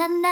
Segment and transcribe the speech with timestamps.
[0.00, 0.28] なな